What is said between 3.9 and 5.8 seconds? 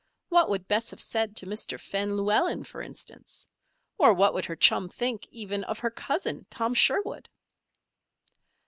Or what would her chum think, even, of